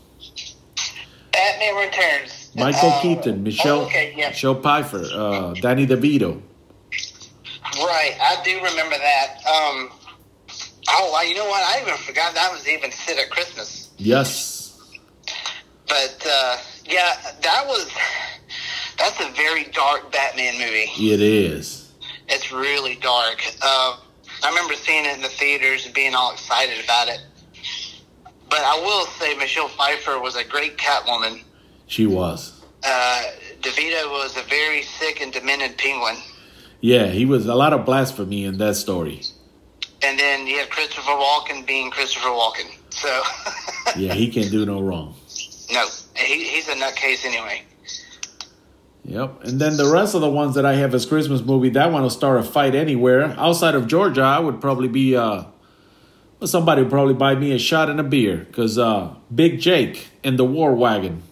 [1.33, 2.51] Batman Returns.
[2.55, 4.29] Michael Uh, Keaton, Michelle oh, okay, yeah.
[4.31, 6.41] Michelle Pfeiffer, uh, Danny DeVito.
[7.79, 9.37] Right, I do remember that.
[9.47, 9.91] Um,
[10.89, 11.63] oh, you know what?
[11.63, 13.91] I even forgot that was even set at Christmas.
[13.99, 14.79] Yes.
[15.89, 17.89] But uh, yeah, that was
[18.99, 20.91] that's a very dark Batman movie.
[21.13, 21.93] It is.
[22.29, 23.43] It's really dark.
[23.63, 23.97] Uh,
[24.43, 27.21] I remember seeing it in the theaters and being all excited about it.
[28.49, 31.43] But I will say, Michelle Pfeiffer was a great Catwoman.
[31.87, 32.65] She was.
[32.85, 33.23] Uh,
[33.61, 36.17] DeVito was a very sick and demented penguin.
[36.81, 39.23] Yeah, he was a lot of blasphemy in that story.
[40.03, 42.71] And then you have Christopher Walken being Christopher Walken.
[42.91, 43.23] So,
[43.97, 45.15] Yeah, he can't do no wrong.
[45.73, 47.63] no, he, he's a nutcase anyway.
[49.07, 49.45] Yep.
[49.45, 52.03] And then the rest of the ones that I have as Christmas movie, that one
[52.03, 53.35] will start a fight anywhere.
[53.39, 55.45] Outside of Georgia, I would probably be uh
[56.45, 60.39] somebody would probably buy me a shot and a beer because uh Big Jake and
[60.39, 61.23] the War Wagon.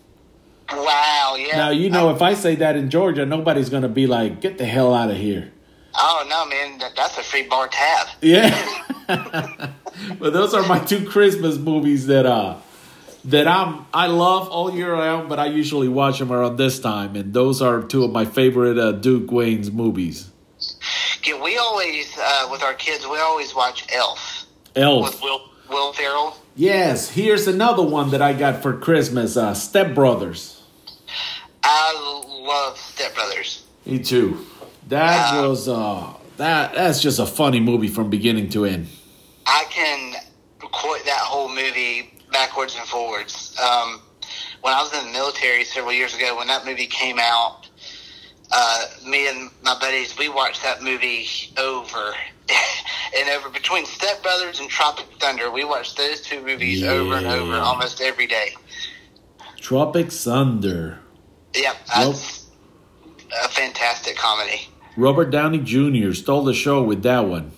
[0.72, 1.56] Wow, yeah.
[1.56, 4.66] Now you know if I say that in Georgia, nobody's gonna be like, "Get the
[4.66, 5.50] hell out of here."
[5.96, 8.08] Oh, no, man, that's a free bar tab.
[8.20, 8.82] Yeah.
[9.06, 12.56] but those are my two Christmas movies that uh
[13.26, 17.16] that I'm I love all year round, but I usually watch them around this time,
[17.16, 20.30] and those are two of my favorite uh, Duke Wayne's movies.
[21.24, 24.44] Yeah, we always, uh, with our kids, we always watch Elf
[24.76, 25.04] Elf.
[25.04, 26.36] with Will, Will Ferrell.
[26.56, 29.36] Yes, here's another one that I got for Christmas.
[29.36, 30.62] Uh, Step Brothers.
[31.62, 33.64] I love Step Brothers.
[33.86, 34.44] Me too.
[34.88, 38.88] That Uh, was uh that that's just a funny movie from beginning to end.
[39.46, 40.14] I can
[40.60, 43.56] quote that whole movie backwards and forwards.
[43.58, 44.02] Um,
[44.60, 47.68] when I was in the military several years ago, when that movie came out,
[48.52, 52.12] uh, me and my buddies, we watched that movie over
[53.18, 53.48] and over.
[53.48, 58.00] Between Step Brothers and Tropic Thunder, we watched those two movies over and over almost
[58.00, 58.54] every day.
[59.56, 60.98] Tropic Thunder.
[61.54, 62.46] Yep, that's
[63.44, 64.68] a fantastic comedy.
[64.96, 66.12] Robert Downey Jr.
[66.12, 67.52] stole the show with that one.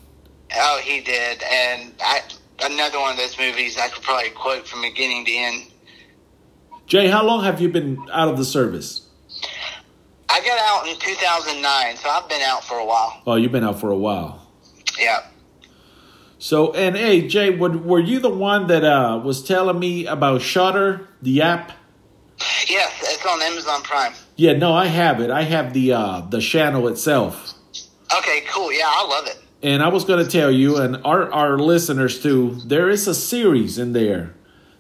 [0.55, 2.21] Oh, he did, and I,
[2.63, 5.63] another one of those movies I could probably quote from beginning to end.
[6.87, 9.09] Jay, how long have you been out of the service?
[10.29, 13.23] I got out in 2009, so I've been out for a while.
[13.27, 14.47] Oh, you've been out for a while.
[14.99, 15.27] Yeah.
[16.39, 20.43] So, and hey, Jay, were, were you the one that uh, was telling me about
[20.43, 21.73] Shudder, the app?
[22.69, 24.13] Yes, it's on Amazon Prime.
[24.37, 25.31] Yeah, no, I have it.
[25.31, 27.55] I have the uh, the channel itself.
[28.19, 28.71] Okay, cool.
[28.71, 29.43] Yeah, I love it.
[29.63, 33.15] And I was going to tell you, and our, our listeners too, there is a
[33.15, 34.35] series in there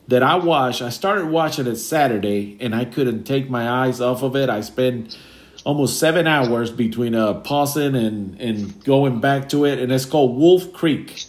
[0.08, 0.82] that I watched.
[0.82, 4.48] I started watching it Saturday, and I couldn't take my eyes off of it.
[4.48, 5.16] I spent
[5.64, 10.36] almost seven hours between uh, pausing and, and going back to it, and it's called
[10.38, 11.26] Wolf Creek.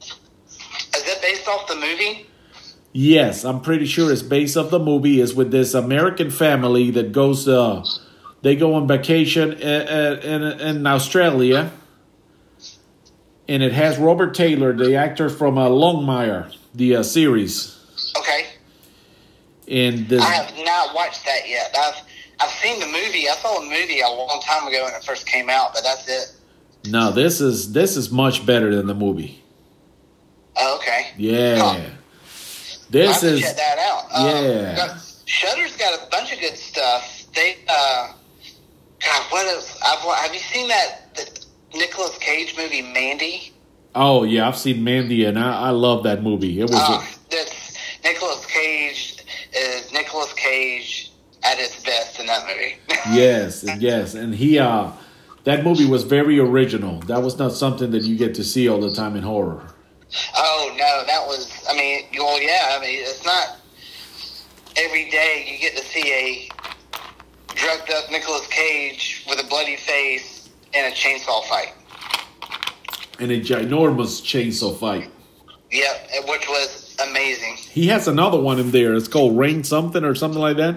[0.00, 0.16] Is
[0.94, 2.26] it based off the movie?
[2.92, 5.20] Yes, I'm pretty sure it's based off the movie.
[5.20, 7.84] Is with this American family that goes, uh,
[8.42, 11.70] they go on vacation in, in, in Australia,
[13.48, 17.76] and it has Robert Taylor, the actor from uh, Longmire, the uh, series,
[18.18, 18.46] Okay.
[19.68, 20.22] and this.
[20.22, 21.74] I have not watched that yet.
[21.78, 22.02] I've
[22.40, 23.28] I've seen the movie.
[23.28, 26.08] I saw the movie a long time ago when it first came out, but that's
[26.08, 26.32] it.
[26.90, 29.42] No, this is this is much better than the movie.
[30.56, 31.08] Oh, okay.
[31.16, 31.80] Yeah, Huh.
[32.90, 34.04] This is check that out.
[34.14, 34.76] Um, yeah.
[34.76, 37.26] got- Shudder's got a bunch of good stuff.
[37.34, 38.12] They, uh,
[39.04, 39.78] God, what else?
[39.86, 41.37] I've, have you seen that the
[41.74, 43.52] Nicolas Cage movie, Mandy?
[43.94, 46.60] oh yeah, I've seen Mandy, and I, I love that movie.
[46.60, 51.10] It was Uh, that's Nicolas Cage is Nicolas Cage
[51.44, 52.76] at his best in that movie.
[53.10, 54.90] yes, yes, and he uh,
[55.44, 57.00] that movie was very original.
[57.00, 59.62] That was not something that you get to see all the time in horror.
[60.36, 61.66] oh no, that was.
[61.68, 62.76] I mean, well, yeah.
[62.76, 63.56] I mean, it's not
[64.76, 66.48] every day you get to see a
[67.54, 70.37] drugged up Nicolas Cage with a bloody face
[70.74, 71.74] in a chainsaw fight.
[73.18, 75.10] In a ginormous chainsaw fight.
[75.70, 77.56] Yep, which was amazing.
[77.56, 78.94] He has another one in there.
[78.94, 80.76] It's called Rain something or something like that.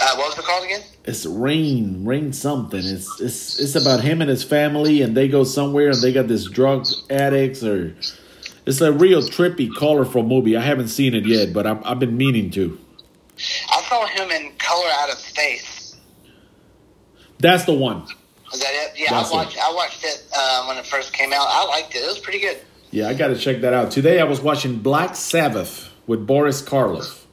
[0.00, 0.82] Uh, what was it called again?
[1.04, 2.84] It's Rain, Rain something.
[2.84, 6.28] It's it's it's about him and his family, and they go somewhere, and they got
[6.28, 7.96] this drug addicts, or
[8.66, 10.56] it's a real trippy, colorful movie.
[10.56, 12.78] I haven't seen it yet, but I've, I've been meaning to.
[13.70, 15.96] I saw him in Color Out of Space.
[17.38, 18.06] That's the one.
[18.52, 18.98] Is that it?
[18.98, 19.56] Yeah, That's I watched.
[19.56, 19.62] it.
[19.62, 21.46] I watched it uh, when it first came out.
[21.48, 21.98] I liked it.
[21.98, 22.58] It was pretty good.
[22.90, 23.90] Yeah, I got to check that out.
[23.92, 27.24] Today I was watching Black Sabbath with Boris Karloff.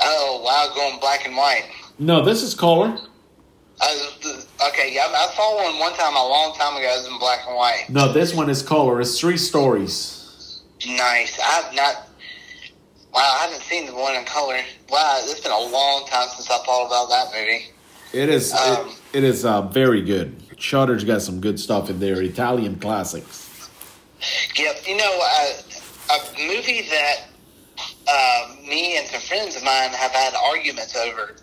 [0.00, 1.64] Oh wow, going black and white.
[1.98, 2.98] No, this is color.
[3.80, 6.84] Uh, okay, yeah, I saw one one time a long time ago.
[6.92, 7.86] It was in black and white.
[7.88, 9.00] No, this one is color.
[9.00, 10.62] It's three stories.
[10.86, 11.38] Nice.
[11.42, 12.08] I've not.
[13.14, 14.58] Wow, I haven't seen the one in color.
[14.90, 17.66] Wow, it's been a long time since I thought about that movie.
[18.12, 18.52] It is.
[18.52, 20.36] Um, it, it is uh, very good.
[20.58, 22.20] Shudder's got some good stuff in there.
[22.22, 23.68] Italian classics.
[24.56, 24.76] Yep.
[24.86, 25.52] You know, uh,
[26.12, 27.24] a movie that
[28.08, 31.36] uh, me and some friends of mine have had arguments over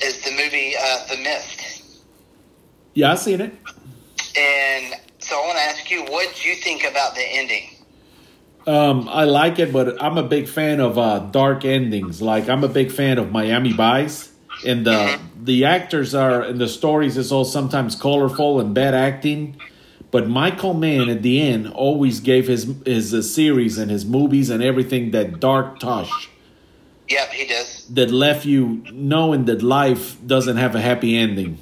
[0.00, 2.02] is the movie uh, The Mist.
[2.94, 3.52] Yeah, I've seen it.
[4.36, 7.70] And so I want to ask you, what do you think about the ending?
[8.66, 12.22] Um, I like it, but I'm a big fan of uh, dark endings.
[12.22, 14.32] Like I'm a big fan of Miami Vice,
[14.66, 19.56] and the the actors are and the stories is all sometimes colorful and bad acting.
[20.10, 24.48] But Michael Mann at the end always gave his his uh, series and his movies
[24.50, 26.30] and everything that dark touch
[27.08, 27.86] Yep, he does.
[27.90, 31.58] that left you knowing that life doesn't have a happy ending.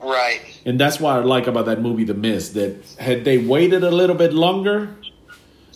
[0.00, 0.40] Right.
[0.64, 2.54] And that's what I like about that movie, The Mist.
[2.54, 4.94] That had they waited a little bit longer,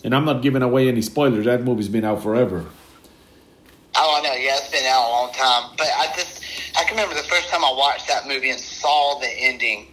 [0.03, 1.45] and I'm not giving away any spoilers.
[1.45, 2.65] That movie's been out forever.
[3.95, 4.33] Oh, I know.
[4.33, 5.75] Yeah, it's been out a long time.
[5.77, 6.40] But I just,
[6.91, 9.87] can remember the first time I watched that movie and saw the ending.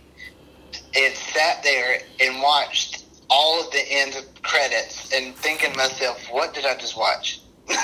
[0.94, 6.54] It sat there and watched all of the end credits and thinking to myself, what
[6.54, 7.40] did I just watch?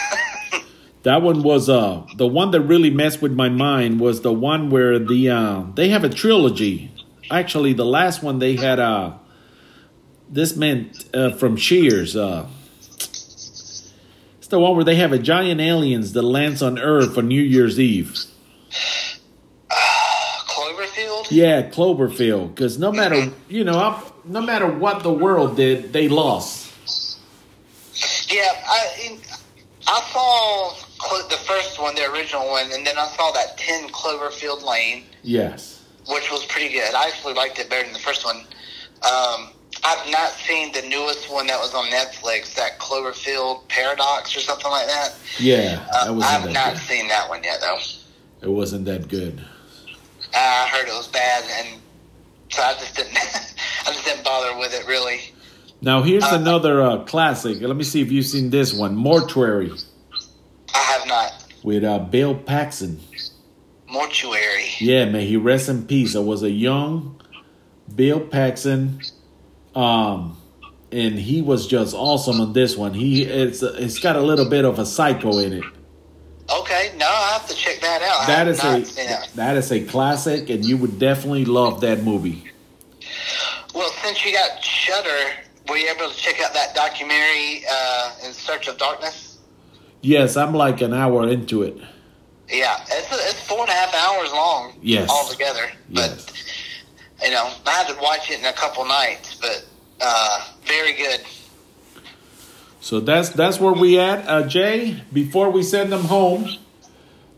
[1.05, 4.71] That one was uh the one that really messed with my mind was the one
[4.71, 6.91] where the uh they have a trilogy.
[7.31, 9.13] Actually, the last one they had uh
[10.31, 12.47] this man uh, from Cheers uh
[14.39, 17.43] it's the one where they have a giant aliens that lands on Earth on New
[17.43, 18.25] Year's Eve.
[20.75, 21.27] Cloverfield?
[21.31, 22.55] Yeah, Cloverfield.
[22.55, 26.63] Because no matter you know, I, no matter what the world did, they lost.
[28.31, 29.19] Yeah, I
[29.87, 30.75] I saw
[31.29, 35.83] the first one, the original one, and then I saw that 10 Cloverfield Lane, Yes.
[36.09, 36.95] which was pretty good.
[36.95, 38.39] I actually liked it better than the first one.
[39.03, 39.51] Um,
[39.85, 44.71] I've not seen the newest one that was on Netflix, that Cloverfield Paradox or something
[44.71, 45.15] like that.
[45.39, 47.79] Yeah, Uh, I've wasn't not that seen that one yet, though.
[48.43, 49.45] It wasn't that good.
[50.35, 51.81] I heard it was bad, and
[52.51, 53.17] so I just didn't.
[53.87, 55.21] I just didn't bother with it really.
[55.81, 57.61] Now here's Uh, another uh, classic.
[57.61, 59.71] Let me see if you've seen this one, Mortuary,
[60.75, 61.33] I have not.
[61.63, 62.99] with uh, Bill Paxton.
[63.89, 64.67] Mortuary.
[64.79, 66.15] Yeah, may he rest in peace.
[66.15, 67.21] It was a young
[67.95, 69.01] Bill Paxton,
[69.75, 70.37] um,
[70.91, 72.95] and he was just awesome on this one.
[72.95, 75.65] He it's it's got a little bit of a psycho in it.
[76.51, 78.27] Okay, no, I have to check that out.
[78.27, 79.31] That is a that.
[79.35, 82.45] that is a classic, and you would definitely love that movie.
[83.75, 85.33] Well, since you got Shudder,
[85.69, 89.39] were you able to check out that documentary, uh, In Search of Darkness?
[90.03, 91.79] Yes, I'm like an hour into it.
[92.51, 94.77] Yeah, it's it's four and a half hours long.
[94.83, 95.09] Yes.
[95.09, 95.71] altogether.
[95.89, 96.27] Yes.
[96.27, 99.65] But you know, I had to watch it in a couple nights, but
[100.03, 101.23] uh, very good.
[102.85, 105.01] So that's that's where we at, uh, Jay.
[105.11, 106.47] Before we send them home,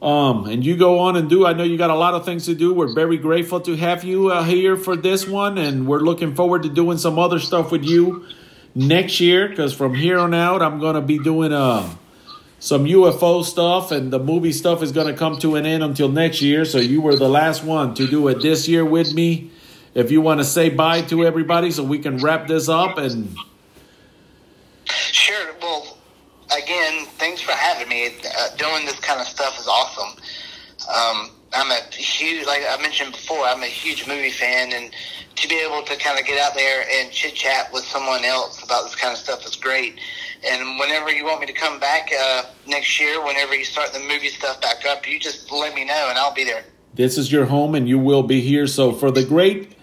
[0.02, 1.46] um, and you go on and do.
[1.46, 2.74] I know you got a lot of things to do.
[2.74, 6.64] We're very grateful to have you uh, here for this one, and we're looking forward
[6.64, 8.26] to doing some other stuff with you
[8.74, 9.48] next year.
[9.48, 11.94] Because from here on out, I'm gonna be doing uh,
[12.58, 16.42] some UFO stuff, and the movie stuff is gonna come to an end until next
[16.42, 16.64] year.
[16.64, 19.52] So you were the last one to do it this year with me.
[19.94, 23.36] If you want to say bye to everybody, so we can wrap this up and.
[25.16, 25.54] Sure.
[25.62, 25.96] Well,
[26.54, 28.06] again, thanks for having me.
[28.06, 30.22] Uh, doing this kind of stuff is awesome.
[30.94, 34.94] Um, I'm a huge, like I mentioned before, I'm a huge movie fan, and
[35.36, 38.62] to be able to kind of get out there and chit chat with someone else
[38.62, 39.98] about this kind of stuff is great.
[40.46, 44.00] And whenever you want me to come back uh, next year, whenever you start the
[44.00, 46.62] movie stuff back up, you just let me know, and I'll be there.
[46.92, 48.66] This is your home and you will be here.
[48.66, 49.75] So, for the great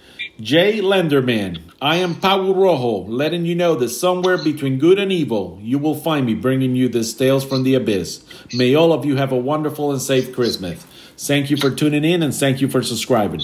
[0.43, 5.57] Jay Lenderman, I am Paul Rojo, letting you know that somewhere between good and evil,
[5.61, 8.25] you will find me bringing you this Tales from the Abyss.
[8.53, 10.85] May all of you have a wonderful and safe Christmas.
[11.17, 13.39] Thank you for tuning in and thank you for subscribing.